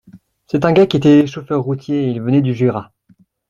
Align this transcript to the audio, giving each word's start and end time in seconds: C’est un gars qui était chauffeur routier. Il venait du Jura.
C’est 0.47 0.65
un 0.65 0.71
gars 0.73 0.87
qui 0.87 0.97
était 0.97 1.27
chauffeur 1.27 1.61
routier. 1.61 2.09
Il 2.09 2.23
venait 2.23 2.41
du 2.41 2.55
Jura. 2.55 2.91